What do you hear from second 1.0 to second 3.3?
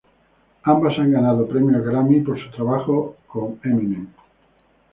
ganado premios Grammy por su trabajo